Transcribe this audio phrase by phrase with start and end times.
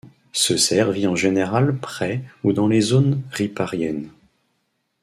[0.33, 4.09] Ce cerf vit en général près ou dans les zones ripariennes.